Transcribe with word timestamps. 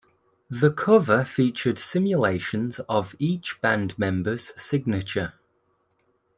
The 0.49 0.71
cover 0.71 1.23
featured 1.25 1.77
simulations 1.77 2.79
of 2.89 3.15
each 3.19 3.61
band 3.61 3.99
member's 3.99 4.51
signature. 4.59 5.33